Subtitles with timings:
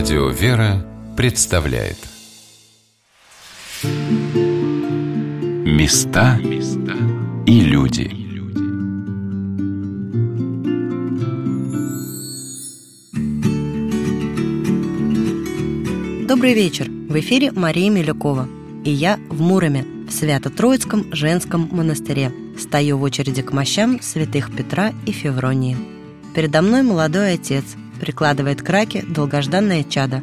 [0.00, 0.82] Радио «Вера»
[1.14, 1.98] представляет
[5.66, 6.38] Места
[7.46, 8.10] и люди
[16.26, 16.88] Добрый вечер!
[16.88, 18.48] В эфире Мария Милюкова.
[18.86, 22.32] И я в Муроме, в Свято-Троицком женском монастыре.
[22.58, 25.76] Стою в очереди к мощам святых Петра и Февронии.
[26.34, 27.64] Передо мной молодой отец,
[28.00, 30.22] прикладывает к раке долгожданное чадо.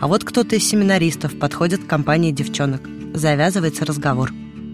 [0.00, 2.82] А вот кто-то из семинаристов подходит к компании девчонок.
[3.14, 4.32] Завязывается разговор.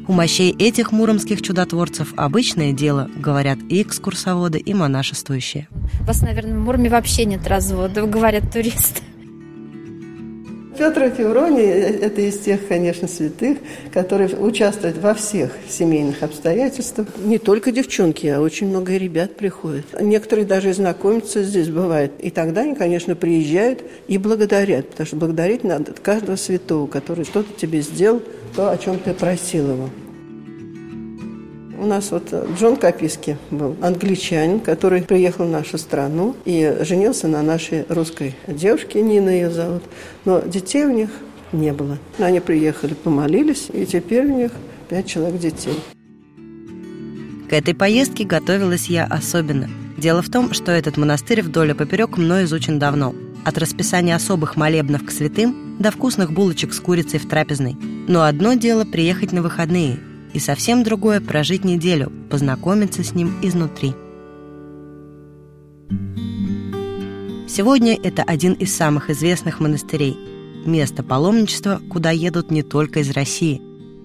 [0.09, 5.69] У мощей этих муромских чудотворцев обычное дело, говорят и экскурсоводы, и монашествующие.
[6.01, 9.03] У вас, наверное, в Муроме вообще нет разводов, говорят туристы.
[10.77, 13.59] Петр Февроний– это из тех, конечно, святых,
[13.93, 17.09] которые участвуют во всех семейных обстоятельствах.
[17.19, 19.85] Не только девчонки, а очень много ребят приходят.
[20.01, 22.13] Некоторые даже знакомятся здесь бывает.
[22.21, 27.53] И тогда они, конечно, приезжают и благодарят, потому что благодарить надо каждого святого, который что-то
[27.57, 28.23] тебе сделал,
[28.57, 29.91] то, о чем ты просил его.
[31.83, 37.43] У нас вот Джон Каписки был англичанин, который приехал в нашу страну и женился на
[37.43, 39.83] нашей русской девушке, Нина ее зовут.
[40.25, 41.11] Но детей у них
[41.51, 41.99] не было.
[42.21, 44.53] Они приехали, помолились, и теперь у них
[44.89, 45.75] пять человек детей.
[47.51, 49.69] К этой поездке готовилась я особенно.
[49.99, 53.13] Дело в том, что этот монастырь вдоль и поперек мной изучен давно.
[53.45, 57.77] От расписания особых молебнов к святым до вкусных булочек с курицей в трапезной.
[58.07, 59.99] Но одно дело приехать на выходные–
[60.33, 63.95] и совсем другое– прожить неделю, познакомиться с ним изнутри.
[67.49, 70.17] Сегодня это один из самых известных монастырей.
[70.65, 73.61] Место паломничества, куда едут не только из России.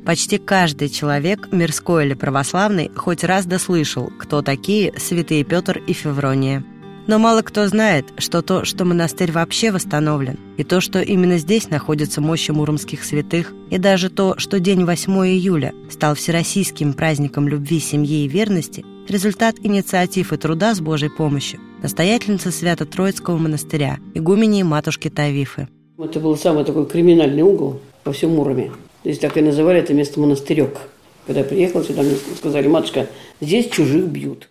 [0.05, 6.63] Почти каждый человек, мирской или православный, хоть раз дослышал, кто такие святые Петр и Феврония–
[7.07, 11.69] но мало кто знает, что то, что монастырь вообще восстановлен, и то, что именно здесь
[11.69, 17.79] находятся мощи муромских святых, и даже то, что день 8 июля стал всероссийским праздником любви,
[17.79, 25.09] семьи и верности, результат инициатив и труда с Божьей помощью настоятельницы Свято-Троицкого монастыря, игумени матушки
[25.09, 25.67] Тавифы.
[25.97, 28.71] Это был самый такой криминальный угол по всему Муроме.
[29.03, 30.77] Здесь так и называли это место монастырек.
[31.25, 33.07] Когда я приехала сюда, мне сказали, матушка,
[33.41, 34.49] здесь чужих бьют.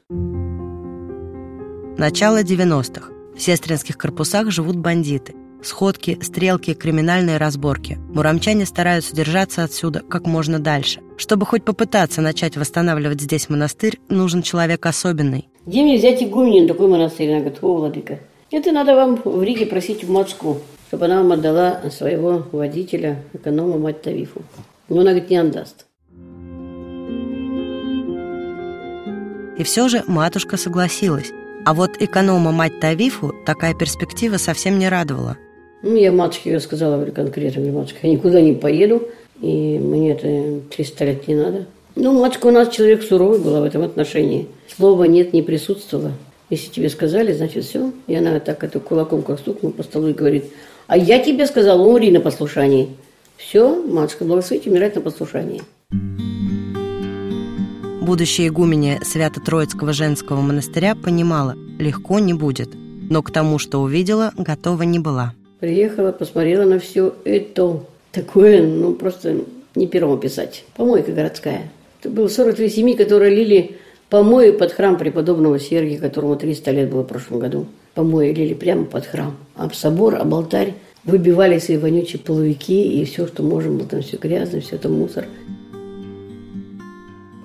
[1.99, 3.11] Начало 90-х.
[3.35, 5.35] В сестринских корпусах живут бандиты.
[5.63, 7.99] Сходки, стрелки, криминальные разборки.
[8.13, 11.01] Муромчане стараются держаться отсюда как можно дальше.
[11.17, 15.49] Чтобы хоть попытаться начать восстанавливать здесь монастырь, нужен человек особенный.
[15.65, 17.31] Где мне взять игуменин такой монастырь?
[17.31, 18.19] Она говорит, о, владыка,
[18.51, 20.59] это надо вам в Риге просить в Москву,
[20.89, 24.43] чтобы она вам отдала своего водителя, эконома мать Тавифу.
[24.91, 25.87] Но она, говорит, не отдаст.
[29.57, 31.33] И все же матушка согласилась.
[31.67, 35.37] А вот эконома мать Тавифу такая перспектива совсем не радовала.
[35.83, 39.03] Ну, я матушке сказала, говорю, конкретно, мне матушка, я никуда не поеду,
[39.41, 41.67] и мне это 300 лет не надо.
[41.97, 44.47] Ну, матушка у нас человек суровый была в этом отношении.
[44.77, 46.13] Слова «нет» не присутствовало.
[46.51, 47.91] Если тебе сказали, значит все.
[48.07, 50.45] И она так это кулаком как стукнула по столу и говорит,
[50.87, 52.91] а я тебе сказала, умри на послушании.
[53.37, 55.63] Все, матушка, благословите умирать на послушании
[58.07, 62.71] будущая игуменя Свято-Троицкого женского монастыря понимала, легко не будет,
[63.11, 65.35] но к тому, что увидела, готова не была.
[65.59, 67.81] Приехала, посмотрела на все это.
[68.13, 69.41] Такое, ну, просто
[69.75, 70.65] не первому писать.
[70.77, 71.69] Помойка городская.
[72.01, 73.77] Это было 43 семьи, которые лили
[74.09, 77.67] помои под храм преподобного Сергия, которому 300 лет было в прошлом году.
[77.95, 79.37] Помои лили прямо под храм.
[79.57, 80.75] об собор, об алтарь
[81.05, 85.27] выбивали свои вонючие половики и все, что можем, было там все грязно, все это мусор.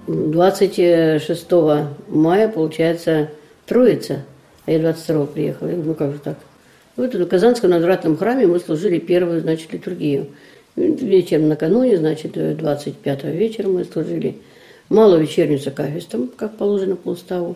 [0.08, 1.52] 26
[2.08, 3.30] мая, получается,
[3.66, 4.24] Троица,
[4.66, 5.68] а я 22 приехала.
[5.68, 6.38] Я говорю, ну как же так?
[6.98, 10.28] Вот в Казанском надвратном храме мы служили первую, значит, литургию.
[10.76, 14.38] Вечером накануне, значит, 25 вечера мы служили
[14.90, 17.56] малую вечернюю с акафистом, как положено по уставу.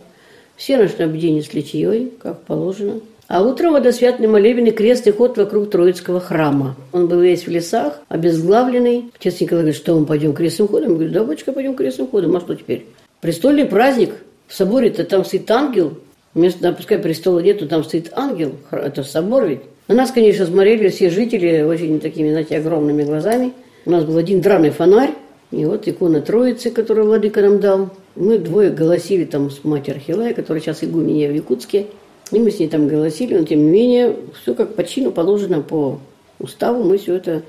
[0.56, 5.72] Все ночное бдение с литьей, как положено– а утром водосвятный молебен и крестный ход вокруг
[5.72, 6.76] Троицкого храма.
[6.92, 9.12] Он был весь в лесах, обезглавленный.
[9.20, 10.90] Отец Николай говорит, что мы пойдем крестным ходом?
[10.90, 12.36] Я говорю, да, батюшка, пойдем крестным ходом.
[12.36, 12.86] А что теперь?
[13.22, 14.16] Престольный праздник.
[14.48, 15.98] В соборе-то там стоит ангел.
[16.36, 18.52] Вместо, пускай престола нету, там стоит ангел.
[18.70, 19.62] Это собор ведь.
[19.88, 23.54] На нас, конечно, смотрели все жители очень такими, знаете, огромными глазами.
[23.86, 25.12] У нас был один драный фонарь.
[25.52, 27.90] И вот икона Троицы, которую Владыка нам дал.
[28.16, 31.88] Мы двое голосили там с матерью Архилая, которая сейчас игуменья в Якутске.
[32.32, 35.62] И мы с ней там голосили, но тем не менее, все как по чину положено
[35.62, 36.00] по
[36.40, 37.44] уставу, мы все это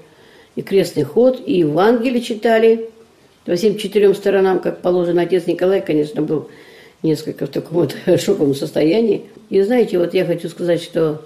[0.55, 2.91] и крестный ход, и Евангелие читали
[3.45, 5.23] по всем четырем сторонам, как положено.
[5.23, 6.49] Отец Николай, конечно, был
[7.03, 9.25] несколько в таком вот шоковом состоянии.
[9.51, 11.23] И знаете, вот я хочу сказать, что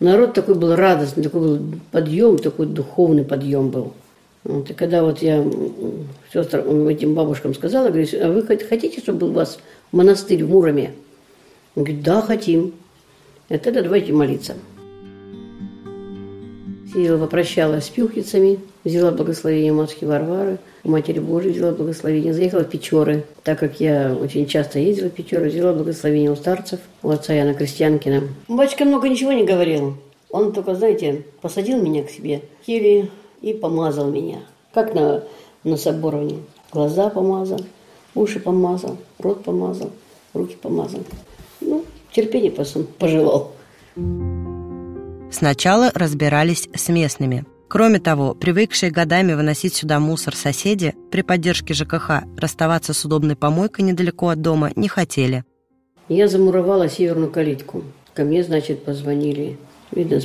[0.00, 1.60] Народ такой был радостный, такой был
[1.92, 3.92] подъем, такой духовный подъем был.
[4.42, 5.44] Вот, и когда вот я
[6.32, 9.58] сестрам, этим бабушкам сказала, говорю, а вы хотите, чтобы был у вас
[9.92, 10.92] монастырь в Муроме?
[11.76, 12.74] Он говорит, да, хотим.
[13.48, 14.54] И тогда давайте молиться.
[16.92, 22.68] Сидела, попрощалась с пюхицами, взяла благословение матушки Варвары, у Матери Божией взяла благословение, заехала в
[22.68, 27.32] Печоры, так как я очень часто ездила в Печоры, взяла благословение у старцев, у отца
[27.32, 28.28] Яна Крестьянкина.
[28.48, 29.96] Батюшка много ничего не говорил.
[30.30, 33.10] Он только, знаете, посадил меня к себе, Кири
[33.40, 34.40] и помазал меня.
[34.72, 35.22] Как на,
[35.64, 36.38] на соборовне.
[36.70, 37.60] Глаза помазал,
[38.14, 39.90] уши помазал, рот помазал,
[40.32, 41.00] руки помазал.
[41.60, 41.84] Ну,
[42.14, 43.52] терпение пожелал.
[45.30, 47.44] Сначала разбирались с местными.
[47.68, 53.84] Кроме того, привыкшие годами выносить сюда мусор соседи, при поддержке ЖКХ расставаться с удобной помойкой
[53.84, 55.44] недалеко от дома не хотели.
[56.08, 57.82] Я замуровала северную калитку.
[58.12, 59.56] Ко мне, значит, позвонили.
[59.90, 60.20] Видно,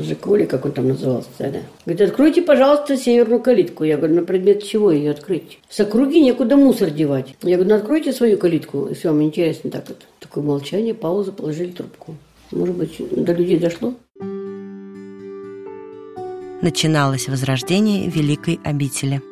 [0.00, 1.60] Жиколи, как он там назывался тогда.
[1.84, 3.84] Говорит, откройте, пожалуйста, северную калитку.
[3.84, 5.58] Я говорю, на предмет чего ее открыть?
[5.68, 7.34] С округи некуда мусор девать.
[7.42, 10.06] Я говорю, ну откройте свою калитку, если вам интересно так вот.
[10.28, 12.14] Такое молчание, пауза, положили трубку.
[12.50, 13.94] Может быть, до людей дошло?
[16.60, 19.22] Начиналось возрождение Великой обители.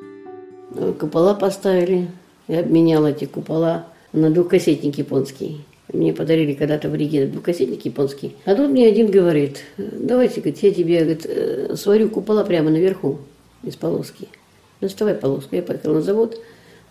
[0.99, 2.09] Купола поставили.
[2.49, 5.67] Я обменяла эти купола на двухкассетник японский.
[5.93, 8.35] Мне подарили когда-то в Риге двухкассетник японский.
[8.47, 13.19] А тут мне один говорит, давайте, говорит, я тебе говорит, э, сварю купола прямо наверху
[13.63, 14.29] из полоски.
[14.81, 15.57] Доставай полоску.
[15.57, 16.41] Я поехала на завод,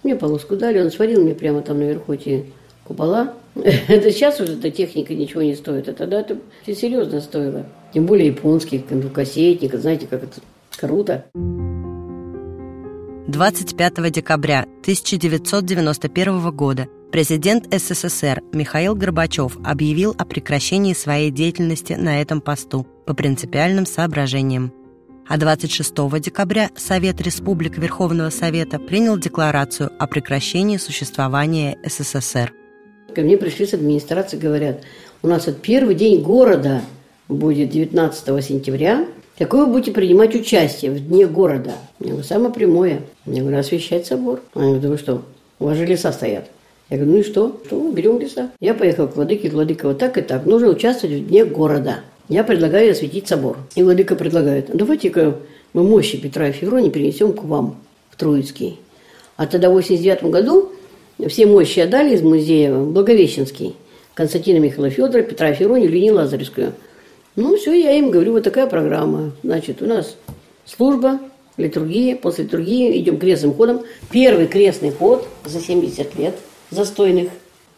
[0.03, 2.45] мне полоску дали, он сварил мне прямо там наверху эти
[2.85, 3.33] купола.
[3.55, 7.65] Это сейчас уже эта техника ничего не стоит, а тогда это все серьезно стоило.
[7.93, 8.81] Тем более японских
[9.13, 10.41] кассетников, знаете, как это
[10.77, 11.25] круто.
[13.27, 22.41] 25 декабря 1991 года президент СССР Михаил Горбачев объявил о прекращении своей деятельности на этом
[22.41, 24.73] посту по принципиальным соображениям.
[25.27, 32.53] А 26 декабря Совет Республик Верховного Совета принял декларацию о прекращении существования СССР.
[33.15, 34.81] Ко мне пришли с администрации, говорят,
[35.23, 36.81] у нас вот первый день города
[37.29, 39.05] будет 19 сентября,
[39.37, 41.71] какое вы будете принимать участие в Дне города?
[42.01, 43.03] Я говорю, самое прямое.
[43.25, 44.41] Я говорю, освещать собор.
[44.53, 45.21] Они говорят, да вы что,
[45.59, 46.47] у вас же леса стоят.
[46.89, 47.61] Я говорю, ну и что?
[47.65, 48.51] Что, берем леса.
[48.59, 52.01] Я поехал к Владыке, Владыка, вот так и так, нужно участвовать в Дне города.
[52.27, 53.59] Я предлагаю осветить собор.
[53.75, 55.37] И Владыка предлагает, давайте-ка
[55.71, 57.77] мы мощи Петра и Февронии перенесем к вам,
[58.09, 58.77] в Троицкий.
[59.37, 60.71] А тогда в 89 году
[61.27, 63.75] все мощи отдали из музея Благовещенский.
[64.13, 66.73] Константина Михаила Федора, Петра Феронию, Лени Лазаревскую.
[67.35, 69.31] Ну, все, я им говорю, вот такая программа.
[69.43, 70.15] Значит, у нас
[70.65, 71.19] служба,
[71.57, 73.81] литургия, после литургии идем крестным ходом.
[74.09, 76.35] Первый крестный ход за 70 лет
[76.69, 77.29] застойных.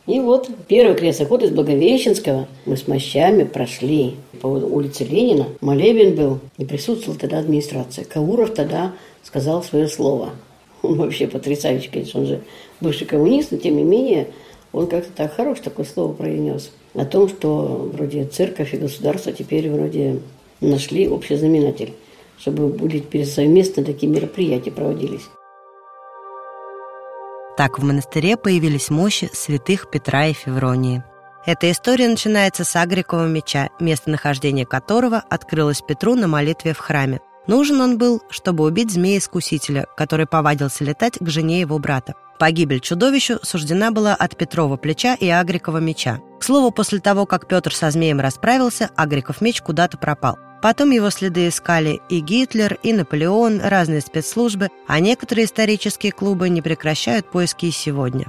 [0.06, 5.48] И вот первый крестный ход из Благовещенского мы с мощами прошли по улице Ленина.
[5.60, 8.06] Молебен был, и присутствовала тогда администрация.
[8.06, 8.94] Кауров тогда
[9.24, 10.30] сказал свое слово.
[10.82, 12.42] Он вообще потрясающий, конечно, он же
[12.82, 14.28] бывший коммунист, но тем не менее
[14.72, 19.70] он как-то так хорош такое слово произнес о том, что вроде церковь и государство теперь
[19.70, 20.20] вроде
[20.62, 21.94] нашли общий знаменатель,
[22.40, 25.30] чтобы были совместно такие мероприятия проводились.
[27.58, 31.04] Так в монастыре появились мощи святых Петра и Февронии.
[31.46, 37.20] Эта история начинается с Агрикова меча, местонахождение которого открылось Петру на молитве в храме.
[37.48, 42.14] Нужен он был, чтобы убить змея-искусителя, который повадился летать к жене его брата.
[42.40, 46.20] Погибель чудовищу суждена была от Петрова плеча и Агрикова меча.
[46.40, 50.38] К слову, после того, как Петр со змеем расправился, Агриков меч куда-то пропал.
[50.62, 56.62] Потом его следы искали и Гитлер, и Наполеон, разные спецслужбы, а некоторые исторические клубы не
[56.62, 58.28] прекращают поиски и сегодня.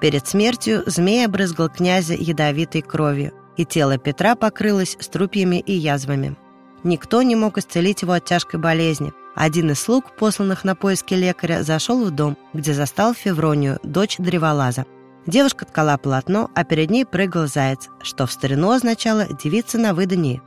[0.00, 6.36] Перед смертью змей обрызгал князя ядовитой кровью, и тело Петра покрылось струпьями и язвами.
[6.84, 9.12] Никто не мог исцелить его от тяжкой болезни.
[9.34, 14.84] Один из слуг, посланных на поиски лекаря, зашел в дом, где застал Февронию, дочь древолаза.
[15.26, 20.40] Девушка ткала полотно, а перед ней прыгал заяц, что в старину означало «девица на выдании».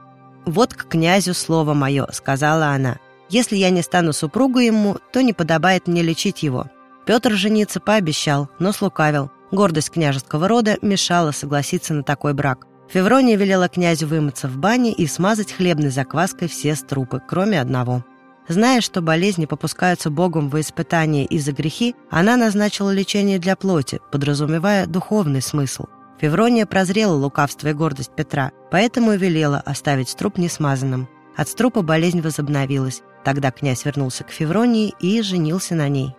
[0.45, 2.97] «Вот к князю слово мое»,— сказала она.
[3.29, 6.67] «Если я не стану супругой ему, то не подобает мне лечить его».
[7.05, 9.31] Петр жениться пообещал, но слукавил.
[9.51, 12.65] Гордость княжеского рода мешала согласиться на такой брак.
[12.93, 18.03] Феврония велела князю вымыться в бане и смазать хлебной закваской все струпы, кроме одного.
[18.50, 24.01] Зная, что болезни попускаются Богом во испытания и за грехи, она назначила лечение для плоти,
[24.12, 25.86] подразумевая духовный смысл.
[26.19, 31.07] Феврония прозрела лукавство и гордость Петра, поэтому и велела оставить струп несмазанным.
[31.38, 33.03] От струпа болезнь возобновилась.
[33.24, 36.13] Тогда князь вернулся к Февронии и женился на ней.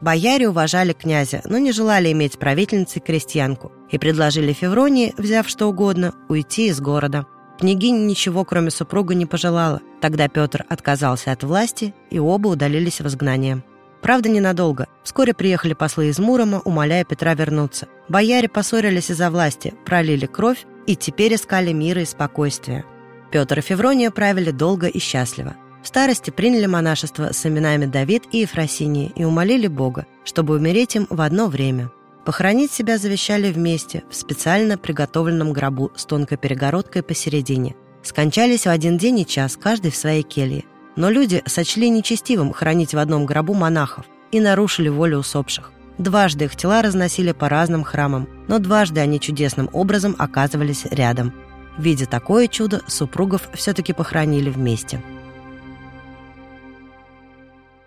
[0.00, 6.14] Бояре уважали князя, но не желали иметь правительницей крестьянку и предложили Февронии, взяв что угодно,
[6.28, 7.26] уйти из города.
[7.58, 9.80] Княгиня ничего, кроме супруга, не пожелала.
[10.00, 13.64] Тогда Петр отказался от власти, и оба удалились в изгнание.
[14.00, 14.86] Правда, ненадолго.
[15.02, 17.88] Вскоре приехали послы из Мурома, умоляя Петра вернуться.
[18.08, 22.84] Бояре поссорились из-за власти, пролили кровь и теперь искали мира и спокойствия.
[23.32, 25.56] Петр и Феврония правили долго и счастливо.
[25.82, 31.06] В старости приняли монашество с именами Давид и Ефросинии и умолили Бога, чтобы умереть им
[31.08, 31.90] в одно время.
[32.24, 37.74] Похоронить себя завещали вместе, в специально приготовленном гробу с тонкой перегородкой посередине.
[38.02, 40.64] Скончались в один день и час, каждый в своей келье.
[40.96, 45.72] Но люди сочли нечестивым хранить в одном гробу монахов и нарушили волю усопших.
[45.96, 51.32] Дважды их тела разносили по разным храмам, но дважды они чудесным образом оказывались рядом.
[51.76, 55.02] Видя такое чудо, супругов все-таки похоронили вместе.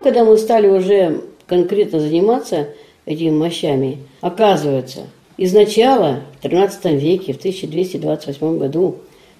[0.02, 2.70] Когда мы стали уже конкретно заниматься
[3.06, 5.02] этими мощами, оказывается,
[5.36, 8.96] изначально в 13 веке, в 1228 году,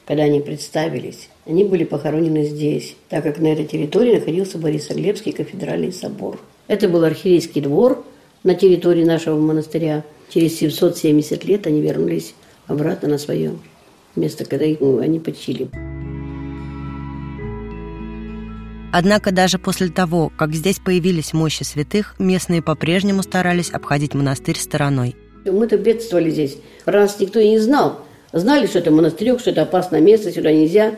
[0.07, 5.93] когда они представились, они были похоронены здесь, так как на этой территории находился Борисоглебский кафедральный
[5.93, 6.39] собор.
[6.69, 8.05] Это был архиерейский двор
[8.45, 10.05] на территории нашего монастыря.
[10.33, 12.35] Через 770 лет они вернулись
[12.69, 13.59] обратно на свое
[14.15, 15.69] место, когда их, ну, они почили.
[18.93, 25.17] Однако даже после того, как здесь появились мощи святых, местные по-прежнему старались обходить монастырь стороной.
[25.47, 26.59] Мы-то бедствовали здесь.
[26.85, 28.03] Про никто и не знал.
[28.33, 30.95] Знали, что это монастырек, что это опасное место, сюда нельзя.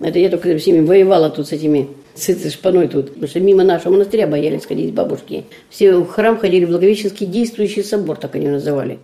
[0.00, 3.08] Это я только с ними воевала тут с этими, с этой шпаной тут.
[3.08, 5.44] Потому что мимо нашего монастыря боялись ходить бабушки.
[5.70, 8.98] Все в храм ходили, в Благовещенский действующий собор, так они называли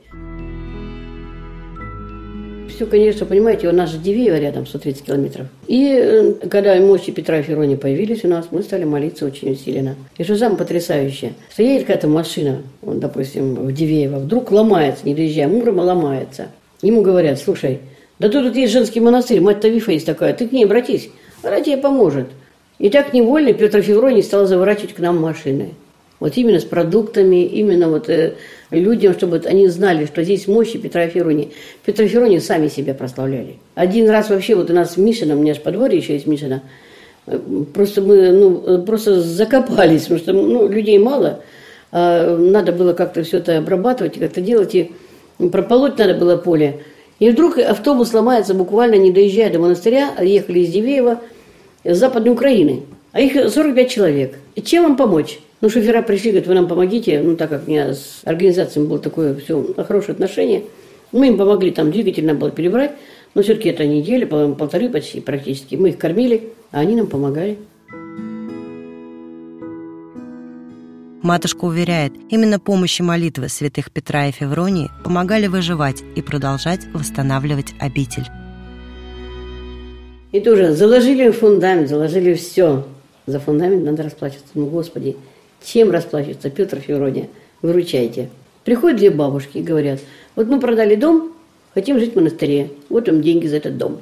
[2.69, 5.47] все, конечно, понимаете, у нас же Дивеево рядом, 130 километров.
[5.67, 9.97] И э, когда мощи Петра и Ферони появились у нас, мы стали молиться очень усиленно.
[10.19, 15.49] И что самое потрясающее, едет какая-то машина, вот, допустим, в Дивеево, вдруг ломается, не доезжая
[15.49, 16.49] Мурома, ломается.
[16.83, 17.81] Ему говорят, слушай,
[18.19, 21.11] да тут, тут есть женский монастырь, мать Тавифа есть такая, ты к ней обратись,
[21.43, 22.29] она тебе поможет.
[22.79, 25.71] И так невольно Петр Февроний стал заворачивать к нам машины.
[26.19, 28.35] Вот именно с продуктами, именно вот э,
[28.71, 31.53] людям, чтобы они знали, что здесь мощи Петра Ферони.
[31.85, 33.57] Петра Ферони сами себя прославляли.
[33.75, 36.63] Один раз вообще вот у нас в у меня же подворье еще есть Мишино,
[37.27, 37.39] э,
[37.75, 41.41] просто мы ну, э, просто закопались, потому что ну, людей мало,
[41.93, 44.93] а надо было как-то все это обрабатывать как-то делать, и
[45.39, 46.81] прополоть надо было поле.
[47.19, 51.21] И вдруг автобус ломается буквально не доезжая до монастыря, ехали из Дивеева,
[51.85, 52.83] с Западной Украины.
[53.13, 54.35] А их 45 человек.
[54.55, 55.39] И чем вам помочь?
[55.61, 57.21] Ну, шофера пришли, говорят, вы нам помогите.
[57.23, 60.65] Ну, так как у меня с организацией было такое все хорошее отношение,
[61.13, 62.93] мы им помогли, там двигатель надо было перебрать.
[63.35, 65.75] Но все-таки это неделя, полторы почти практически.
[65.75, 67.59] Мы их кормили, а они нам помогали.
[71.23, 78.27] Матушка уверяет, именно помощи молитвы святых Петра и Февронии помогали выживать и продолжать восстанавливать обитель.
[80.33, 82.87] И тоже заложили фундамент, заложили все.
[83.27, 84.51] За фундамент надо расплачиваться.
[84.55, 85.17] Ну, Господи,
[85.67, 87.29] чем расплачиваться, Петр Феврония?
[87.61, 88.31] Выручайте.
[88.65, 90.01] Приходят две бабушки и говорят,
[90.35, 91.33] вот мы продали дом,
[91.75, 92.71] хотим жить в монастыре.
[92.89, 94.01] Вот им деньги за этот дом.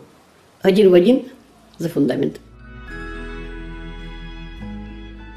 [0.62, 1.25] Один в один
[1.78, 2.37] за фундамент.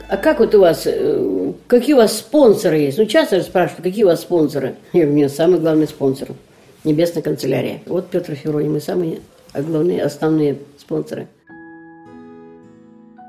[0.10, 2.98] А как вот у вас, э, какие у вас спонсоры есть?
[2.98, 4.75] Ну, часто спрашивают, какие у вас спонсоры?
[4.93, 6.29] Я говорю, нет, самый главный спонсор–
[6.84, 7.81] Небесная канцелярия.
[7.86, 9.19] Вот Петр Февроний, мы самые
[9.53, 11.27] главные, основные спонсоры–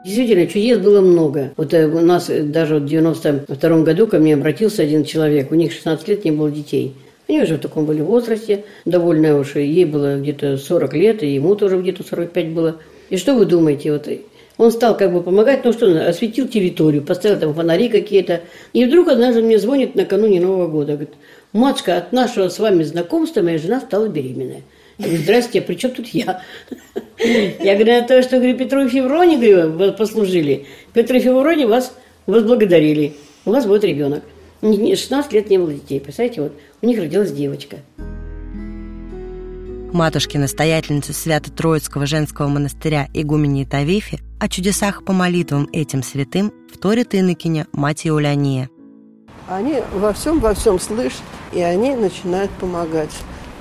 [0.09, 1.53] Действительно, чудес было много.
[1.59, 5.55] Вот э, у нас э, даже в 92 году ко мне обратился один человек, у
[5.55, 6.95] них 16 лет не было детей.
[7.29, 11.55] Они уже в таком были возрасте, довольно уж, ей было где-то 40 лет, и ему
[11.57, 12.77] тоже где-то 45 было.
[13.11, 14.09] И что вы думаете, вот
[14.57, 18.41] он стал как бы помогать, ну что, осветил территорию, поставил там фонари какие-то.
[18.73, 21.12] И вдруг однажды мне звонит накануне Нового года, говорит,
[21.53, 24.62] матушка, от нашего с вами знакомства моя жена стала беременная.
[24.99, 26.43] Я говорю, здрасте, а при чем тут я?
[27.19, 30.67] Я говорю, на то, что говорю, Петру и Февроне говорю, послужили.
[30.93, 31.95] Петр и Февроне вас
[32.26, 33.14] возблагодарили.
[33.45, 34.25] У вас будет ребенок.
[34.61, 36.00] 16 лет не было детей.
[36.00, 36.52] Представляете, вот
[36.83, 37.76] у них родилась девочка.
[39.93, 48.07] Матушки-настоятельницы Свято-Троицкого женского монастыря игумени Тавифи о чудесах по молитвам этим святым вторит инокиня мать
[48.07, 48.69] Иуляния.
[49.49, 53.12] Они во всем, во всем слышат, и они начинают помогать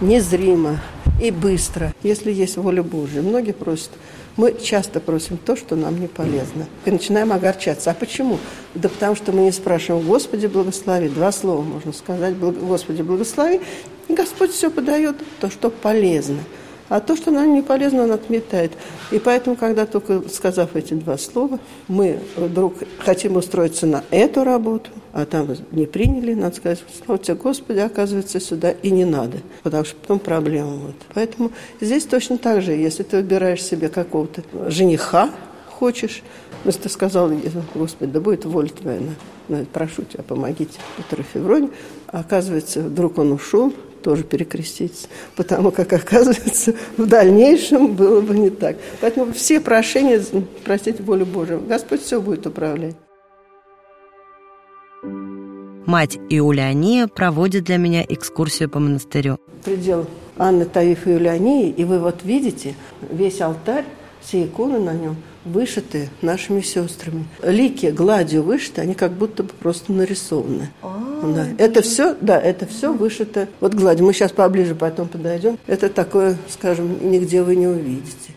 [0.01, 0.82] незримо
[1.22, 3.22] и быстро, если есть воля Божья.
[3.22, 3.92] Многие просят,
[4.36, 6.68] мы часто просим то, что нам не полезно.
[6.86, 7.90] И начинаем огорчаться.
[7.92, 8.38] А почему?
[8.76, 11.10] Да потому что мы не спрашиваем, Господи, благослови.
[11.10, 13.62] Два слова можно сказать, Господи, благослови.
[14.08, 16.40] И Господь все подает то, что полезно.
[16.89, 18.72] А то, что нам не полезно, он отметает.
[19.12, 24.89] И поэтому, когда только сказав эти два слова, мы вдруг хотим устроиться на эту работу,
[25.12, 29.84] а там не приняли, надо сказать, слава тебе, Господи, оказывается, сюда и не надо, потому
[29.84, 30.96] что потом проблема будет.
[31.13, 31.51] Поэтому
[31.82, 35.29] здесь точно так же, если ты выбираешь себе какого-то жениха,
[35.70, 36.24] хочешь,
[36.63, 37.32] но ты сказал,
[37.75, 39.00] Господи, да будет воля твоя,
[39.74, 41.70] прошу тебя, помогите Петру Февроне.
[42.08, 43.74] А оказывается, вдруг он ушел,
[44.08, 48.78] тоже перекреститься, потому как, оказывается, в дальнейшем было бы не так.
[49.02, 50.24] Поэтому все прошения
[50.64, 51.62] простить волю Божию.
[51.68, 52.96] Господь все будет управлять.
[55.86, 59.40] Мать Иулиания проводит для меня экскурсию по монастырю.
[59.66, 60.06] Предел
[60.38, 62.76] Анны Таиф Иулиании, и вы вот видите
[63.12, 63.84] весь алтарь,
[64.22, 65.18] все иконы на нем
[65.51, 67.25] вышиты нашими сестрами.
[67.44, 70.70] Лики гладью вышиты, они как будто бы просто нарисованы.
[70.82, 71.48] А, да.
[71.58, 73.48] Это все, да, это все вышито.
[73.60, 74.06] Вот гладью.
[74.06, 75.58] Мы сейчас поближе потом подойдем.
[75.68, 78.36] Это такое, скажем, нигде вы не увидите.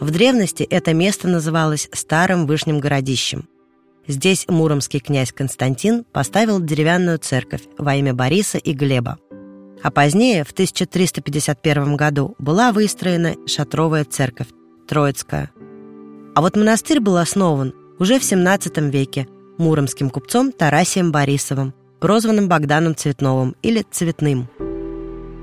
[0.00, 3.48] В древности это место называлось Старым Вышним Городищем.
[4.06, 9.18] Здесь муромский князь Константин поставил деревянную церковь во имя Бориса и Глеба.
[9.82, 14.48] А позднее, в 1351 году, была выстроена шатровая церковь
[14.88, 15.50] Троицкая.
[16.34, 19.28] А вот монастырь был основан уже в 17 веке
[19.58, 24.48] муромским купцом Тарасием Борисовым, прозванным Богданом Цветновым или Цветным.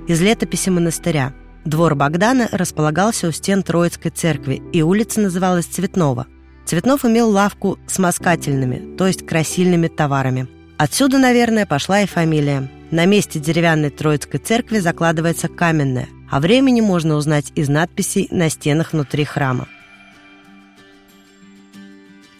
[0.07, 1.33] Из летописи монастыря.
[1.63, 6.27] Двор Богдана располагался у стен Троицкой церкви, и улица называлась Цветнова–
[6.65, 10.47] Цветнов имел лавку с маскательными, то есть красильными товарами.
[10.77, 12.69] Отсюда, наверное, пошла и фамилия.
[12.89, 18.91] На месте деревянной Троицкой церкви закладывается каменная, а времени можно узнать из надписей на стенах
[18.91, 19.69] внутри храма.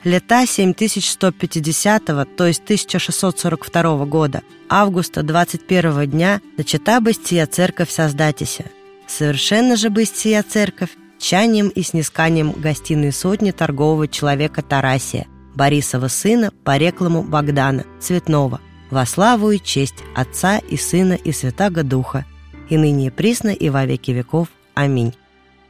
[0.04, 2.04] Лета 7150,
[2.36, 8.66] то есть 1642 года, августа 21 дня, начата быстия церковь Создатися.
[9.08, 15.26] Совершенно же быстия церковь тщанием и снисканием гостиной сотни торгового человека Тарасия,
[15.56, 18.60] Борисова сына по рекламу Богдана, Цветного,
[18.92, 22.26] во славу и честь Отца и Сына и Святаго Духа,
[22.70, 24.50] и ныне присно и во веки веков.
[24.74, 25.14] Аминь.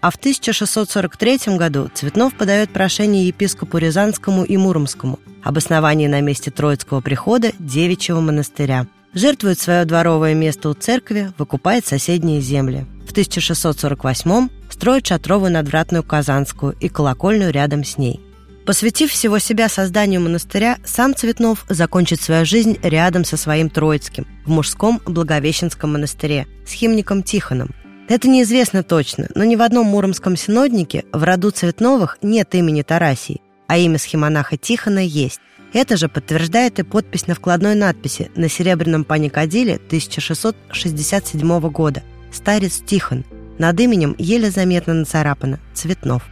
[0.02, 6.52] А в 1643 году Цветнов подает прошение епископу Рязанскому и Муромскому об основании на месте
[6.52, 8.86] Троицкого прихода девичьего монастыря.
[9.14, 12.86] Жертвует свое дворовое место у церкви, выкупает соседние земли.
[13.08, 18.20] В 1648 строит шатровую надвратную Казанскую и колокольню рядом с ней.
[18.66, 24.50] Посвятив всего себя созданию монастыря, сам Цветнов закончит свою жизнь рядом со своим Троицким, в
[24.50, 27.76] мужском Благовещенском монастыре, с химником Тихоном.
[28.10, 33.42] Это неизвестно точно, но ни в одном муромском синоднике в роду Цветновых нет имени Тарасии,
[33.68, 35.40] а имя схемонаха Тихона есть.
[35.72, 42.02] Это же подтверждает и подпись на вкладной надписи на серебряном паникадиле 1667 года
[42.32, 43.26] «Старец Тихон»,
[43.60, 46.24] над именем еле заметно нацарапано «Цветнов».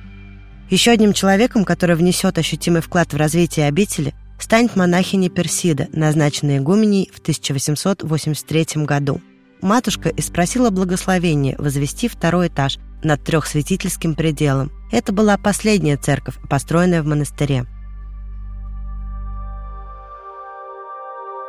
[0.69, 7.10] Еще одним человеком, который внесет ощутимый вклад в развитие обители, станет монахиня Персида, назначенная игуменей
[7.13, 9.21] в 1883 году.
[9.62, 14.71] Матушка и спросила благословения возвести второй этаж над трехсвятительским пределом.
[14.91, 17.65] Это была последняя церковь, построенная в монастыре.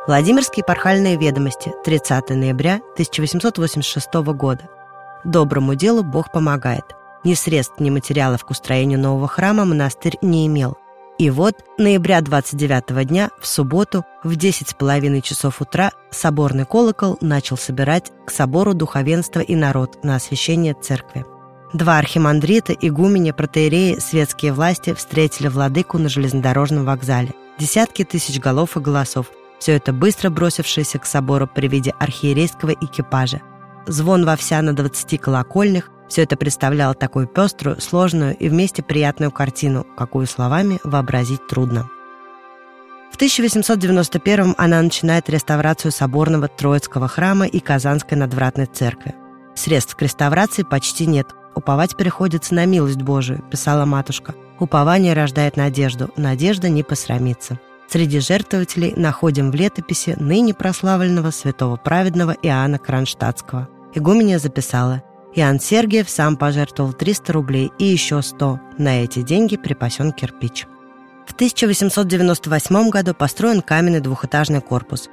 [0.07, 4.69] Владимирские пархальные ведомости, 30 ноября 1886 года.
[5.23, 6.85] Доброму делу Бог помогает.
[7.25, 10.77] Ни средств, ни материалов к устроению нового храма монастырь не имел.
[11.17, 17.17] И вот ноября 29 дня, в субботу, в 10 с половиной часов утра, соборный колокол
[17.21, 21.25] начал собирать к собору духовенства и народ на освящение церкви.
[21.73, 27.33] Два архимандрита, игуменя, протеереи, светские власти встретили владыку на железнодорожном вокзале.
[27.57, 29.31] Десятки тысяч голов и голосов.
[29.57, 33.41] Все это быстро бросившееся к собору при виде архиерейского экипажа–
[33.87, 39.31] звон во вся на 20 колокольных, все это представляло такую пеструю, сложную и вместе приятную
[39.31, 41.89] картину, какую словами вообразить трудно.
[43.11, 49.15] В 1891 она начинает реставрацию соборного Троицкого храма и Казанской надвратной церкви.
[49.55, 51.27] Средств к реставрации почти нет.
[51.55, 54.35] Уповать приходится на милость Божию, писала матушка.
[54.59, 57.59] Упование рождает надежду, надежда не посрамится.
[57.87, 65.03] Среди жертвователей находим в летописи ныне прославленного святого праведного Иоанна Кронштадтского– Игуменя записала.
[65.35, 68.59] Иоанн Сергиев сам пожертвовал 300 рублей и еще 100.
[68.77, 70.65] На эти деньги припасен кирпич.
[71.27, 75.09] В 1898 году построен каменный двухэтажный корпус.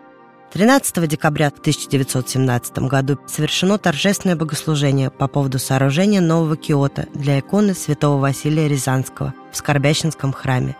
[0.52, 8.20] 13 декабря 1917 году совершено торжественное богослужение по поводу сооружения нового киота для иконы святого
[8.20, 10.76] Василия Рязанского в Скорбящинском храме.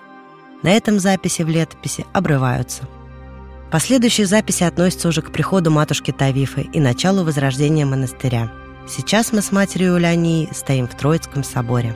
[0.62, 2.82] На этом записи в летописи обрываются.
[3.72, 8.52] Последующие записи относятся уже к приходу матушки Тавифы и началу возрождения монастыря.
[8.88, 11.94] Сейчас мы с матерью Улянией стоим в Троицком соборе.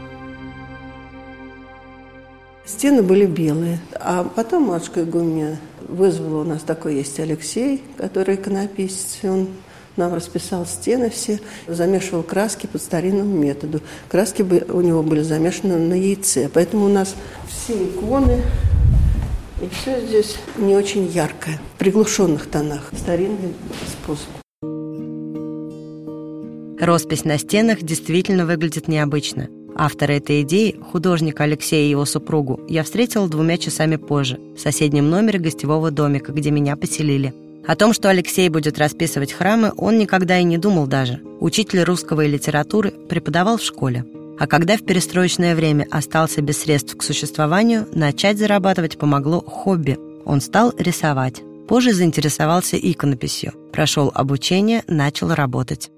[2.64, 3.80] Стены были белые.
[3.94, 9.48] А потом матушка Игуменя вызвала, у нас такой есть Алексей, который иконописец, он
[9.96, 13.80] нам расписал стены все, замешивал краски по старинному методу.
[14.08, 17.14] Краски у него были замешаны на яйце, поэтому у нас
[17.48, 18.42] все иконы
[19.60, 23.54] и все здесь не очень яркое, в приглушенных тонах, старинный
[23.86, 24.45] способ.
[26.86, 29.48] Роспись на стенах действительно выглядит необычно.
[29.74, 35.10] Автора этой идеи, художника Алексея и его супругу, я встретила двумя часами позже, в соседнем
[35.10, 37.34] номере гостевого домика, где меня поселили.
[37.66, 41.20] О том, что Алексей будет расписывать храмы, он никогда и не думал даже.
[41.40, 44.04] Учитель русского и литературы преподавал в школе.
[44.38, 49.98] А когда в перестроечное время остался без средств к существованию, начать зарабатывать помогло хобби.
[50.24, 51.42] Он стал рисовать.
[51.66, 53.54] Позже заинтересовался иконописью.
[53.72, 55.90] Прошел обучение, начал работать.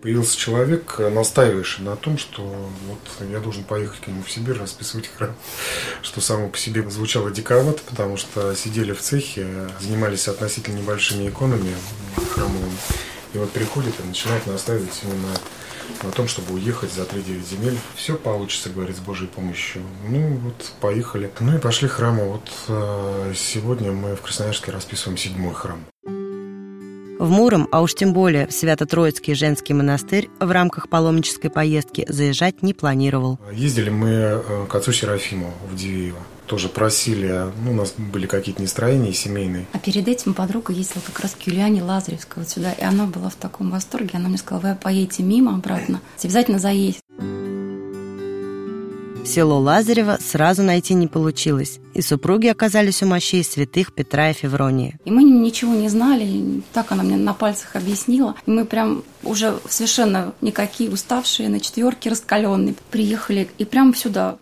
[0.00, 5.10] Появился человек, настаивающий на том, что вот я должен поехать к нему в Сибирь расписывать
[5.16, 5.34] храм,
[6.02, 11.74] что само по себе звучало диковато, потому что сидели в цехе, занимались относительно небольшими иконами
[12.32, 12.78] храмовыми,
[13.34, 15.34] и вот приходит и начинает настаивать именно
[16.02, 17.78] на том, чтобы уехать за 3-9 земель.
[17.94, 19.82] Все получится, говорит, с Божьей помощью.
[20.08, 21.30] Ну, вот, поехали.
[21.40, 22.24] Ну и пошли храмы.
[22.24, 25.84] Вот э, сегодня мы в Красноярске расписываем седьмой храм.
[27.18, 32.62] В Муром, а уж тем более в Свято-Троицкий женский монастырь в рамках паломнической поездки заезжать
[32.62, 33.40] не планировал.
[33.52, 36.18] Ездили мы э, к отцу Серафиму в Дивеево.
[36.46, 39.66] Тоже просили, ну, у нас были какие-то настроения семейные.
[39.72, 43.30] А перед этим подруга ездила как раз к Юлиане Лазаревской вот сюда, и она была
[43.30, 44.10] в таком восторге.
[44.14, 47.00] Она мне сказала, вы поедете мимо обратно, обязательно заедете.
[49.28, 54.98] Село Лазарево сразу найти не получилось, и супруги оказались у мощей святых Петра и Февронии.
[55.04, 58.36] И мы ничего не знали, так она мне на пальцах объяснила.
[58.46, 64.38] И мы прям уже совершенно никакие уставшие, на четверке раскаленные, приехали и прям сюда.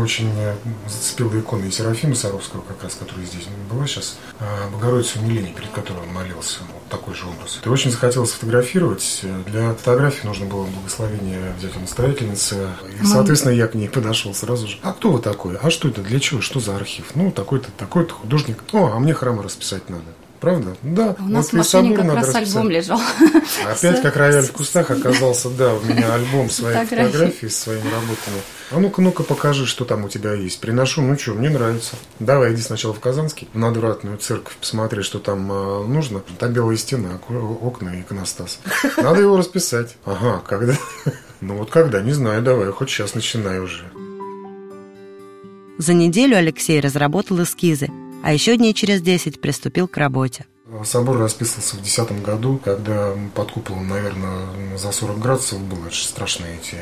[0.00, 0.54] Очень э,
[0.88, 6.02] зацепила икона Серафима Саровского, как раз, которая здесь была сейчас, а, Богородица умиления, перед которой
[6.02, 6.60] он молился.
[6.72, 7.60] Вот такой же образ.
[7.64, 9.24] И очень захотелось фотографировать.
[9.46, 12.68] Для фотографии нужно было благословение взять у настоятельницы.
[13.00, 14.78] И, соответственно, я к ней подошел сразу же.
[14.82, 15.56] А кто вы такой?
[15.56, 16.02] А что это?
[16.02, 16.40] Для чего?
[16.40, 17.12] Что за архив?
[17.14, 18.62] Ну, такой-то, такой-то художник.
[18.72, 20.04] О, а мне храмы расписать надо.
[20.40, 20.74] Правда?
[20.82, 21.16] Да.
[21.18, 22.48] У нас вот в машине как раз расписать.
[22.48, 23.00] альбом лежал.
[23.70, 28.40] Опять как рояль в кустах оказался, да, у меня альбом своих фотографий с своими работами.
[28.70, 30.60] А ну-ка, ну-ка, покажи, что там у тебя есть.
[30.60, 31.96] Приношу, ну что, мне нравится.
[32.20, 36.22] Давай, иди сначала в Казанский, в надвратную церковь, посмотри, что там э, нужно.
[36.38, 38.60] Там белые стены, окна и иконостас.
[38.96, 39.96] Надо его расписать.
[40.04, 40.74] Ага, когда?
[41.42, 43.84] Ну вот когда, не знаю, давай, хоть сейчас начинай уже.
[45.78, 47.88] За неделю Алексей разработал эскизы,
[48.22, 50.46] а еще дней через 10 приступил к работе.
[50.84, 55.86] Собор расписывался в 2010 году, когда под куполом, наверное, за 40 градусов было.
[55.86, 56.76] Это страшные эти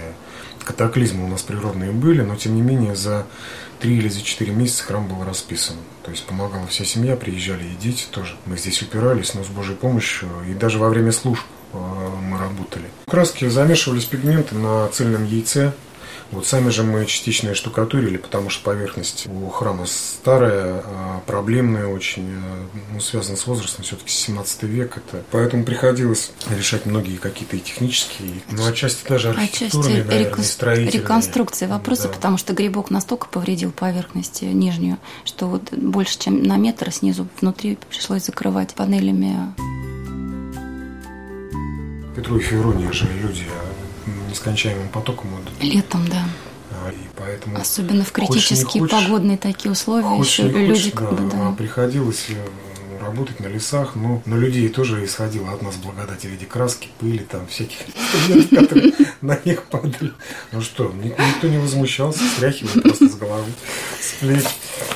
[0.62, 3.27] катаклизмы у нас природные были, но тем не менее за
[3.81, 5.77] 3 или за 4 месяца храм был расписан.
[6.03, 8.37] То есть помогала вся семья, приезжали и дети тоже.
[8.44, 11.79] Мы здесь упирались, но с Божьей помощью, и даже во время служб э,
[12.22, 12.85] мы работали.
[13.07, 15.72] Краски замешивались пигменты на цельном яйце,
[16.31, 22.29] вот сами же мы частично штукатурили, потому что поверхность у храма старая, а, проблемная очень,
[22.35, 25.25] а, ну, связана с возрастом, все-таки 17 век это.
[25.31, 31.03] Поэтому приходилось решать многие какие-то и технические, ну, отчасти даже архитектурные, отчасти наверное, строительные.
[31.03, 32.14] реконструкции вопроса, да.
[32.14, 37.79] потому что грибок настолько повредил поверхность нижнюю, что вот больше, чем на метр снизу внутри
[37.88, 39.55] пришлось закрывать панелями.
[42.14, 43.45] Петру и Февронии же люди
[44.29, 45.31] нескончаемым потоком.
[45.61, 46.25] Летом, да.
[46.71, 51.12] А, и поэтому Особенно в критические хочешь, погодные такие условия хочешь, еще люди да, как
[51.14, 51.53] бы, да.
[51.53, 52.35] приходилось э,
[53.09, 57.21] работать на лесах, но на людей тоже исходило от нас благодать в виде краски, пыли,
[57.21, 57.79] там всяких
[58.51, 58.92] которые
[59.23, 60.12] на них падали.
[60.53, 63.51] Ну что, никто не возмущался, стряхивали просто с головы,
[64.01, 64.44] с плеч.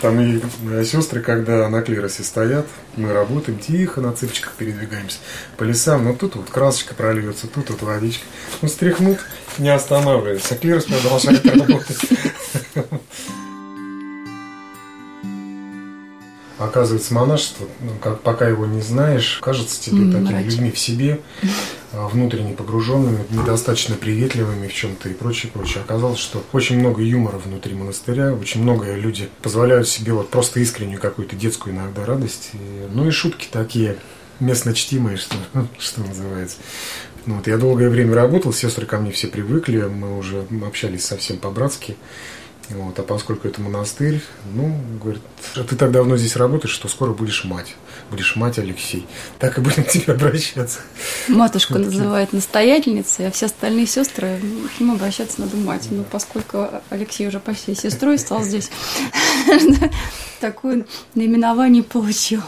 [0.02, 0.40] Там и
[0.84, 5.18] сестры, когда на клиросе стоят, мы работаем тихо, на цыпочках передвигаемся
[5.56, 8.24] по лесам, но тут вот красочка прольется, тут вот водичка.
[8.60, 9.20] Ну, стряхнут,
[9.58, 11.98] не останавливается, а клирос продолжает работать.
[16.64, 21.20] Оказывается, монашество, ну, как, пока его не знаешь, кажется тебе mm, такими людьми в себе,
[21.92, 25.82] а, внутренне погруженными, недостаточно приветливыми в чем-то и прочее, прочее.
[25.84, 31.00] Оказалось, что очень много юмора внутри монастыря, очень много люди позволяют себе вот просто искреннюю
[31.00, 32.50] какую-то детскую иногда радость.
[32.54, 32.58] И,
[32.92, 33.96] ну и шутки такие
[34.40, 35.36] местно чтимые, что,
[35.78, 36.56] что называется.
[37.26, 41.38] Ну, вот я долгое время работал, сестры ко мне все привыкли, мы уже общались совсем
[41.38, 41.96] по-братски.
[42.70, 44.22] Вот, а поскольку это монастырь,
[44.54, 45.22] ну, говорит,
[45.56, 47.74] «А ты так давно здесь работаешь, что скоро будешь мать.
[48.10, 49.06] Будешь мать, Алексей.
[49.38, 50.80] Так и будем к тебе обращаться.
[51.28, 54.40] Матушку называет настоятельницей, а все остальные сестры,
[54.76, 55.88] к ним обращаться надо мать.
[55.90, 58.70] Ну, поскольку Алексей уже почти сестрой стал здесь,
[60.40, 62.42] такое наименование получил.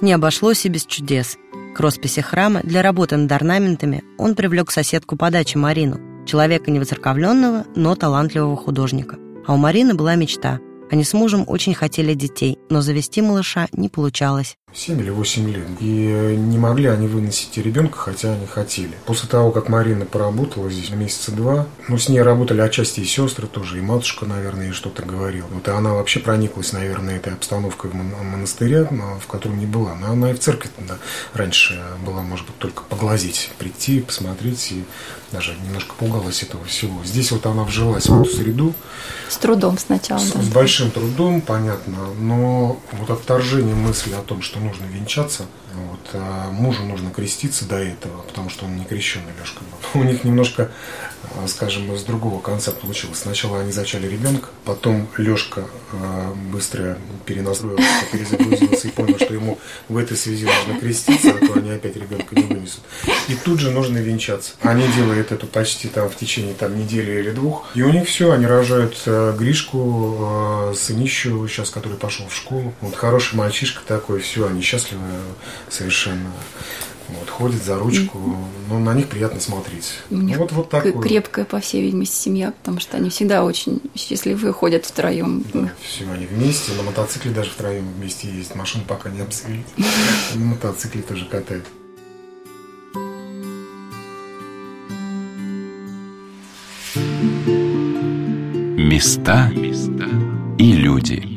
[0.00, 1.38] Не обошлось и без чудес.
[1.74, 7.64] К росписи храма для работы над орнаментами он привлек соседку по даче Марину, человека невоцерковленного,
[7.74, 9.16] но талантливого художника.
[9.46, 10.60] А у Марины была мечта.
[10.90, 14.56] Они с мужем очень хотели детей, но завести малыша не получалось.
[14.76, 15.66] 7 или 8 лет.
[15.80, 18.92] И не могли они выносить ребенка, хотя они хотели.
[19.06, 23.46] После того, как Марина поработала здесь месяца два, ну, с ней работали отчасти и сестры
[23.46, 25.46] тоже, и матушка, наверное, что-то говорила.
[25.50, 28.88] Вот и она вообще прониклась, наверное, этой обстановкой в монастыре,
[29.20, 29.94] в котором не была.
[29.94, 30.98] Но она и в церкви да,
[31.32, 34.84] раньше была, может быть, только поглазить, прийти, посмотреть, и
[35.32, 37.02] даже немножко пугалась этого всего.
[37.04, 38.74] Здесь вот она вжилась в эту среду.
[39.28, 40.42] С трудом сначала, с, да.
[40.42, 45.46] С большим трудом, понятно, но вот отторжение мысли о том, что нужно венчаться.
[45.74, 50.00] Вот, а мужу нужно креститься до этого, потому что он не крещенный Лешка был.
[50.00, 50.70] У них немножко,
[51.46, 53.18] скажем, с другого конца получилось.
[53.18, 59.58] Сначала они зачали ребенка, потом Лешка а, быстро перенастроился, перезагрузился и понял, что ему
[59.88, 62.80] в этой связи нужно креститься, а то они опять ребенка не вынесут.
[63.28, 64.52] И тут же нужно венчаться.
[64.62, 67.66] Они делают это почти там в течение там, недели или двух.
[67.74, 72.74] И у них все, они рожают Гришку, сынищу сейчас, который пошел в школу.
[72.80, 75.02] Вот хороший мальчишка такой, все, они счастливы
[75.68, 76.32] совершенно.
[77.08, 78.18] Вот, ходят за ручку,
[78.68, 79.94] но на них приятно смотреть.
[80.10, 80.92] У них вот, вот такое.
[80.92, 85.44] крепкая, по всей видимости, семья, потому что они всегда очень счастливы ходят втроем.
[85.54, 88.56] Да, все, они вместе, на мотоцикле даже втроем вместе ездят.
[88.56, 89.64] Машину пока не обзавели.
[90.34, 91.66] На мотоцикле тоже катают.
[98.78, 99.50] Места
[100.58, 101.35] и люди.